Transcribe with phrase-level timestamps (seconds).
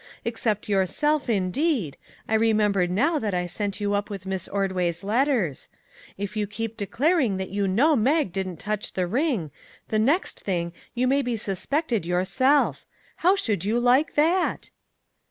[0.25, 1.95] Except your self, indeed;
[2.27, 5.69] I remember now that I sent you up with Miss Ordway's letters.
[6.17, 9.51] If you keep declaring that you know Mag didn't touch the ring,
[9.89, 12.83] the next thing you may be suspected your self.
[13.17, 14.71] How should you like that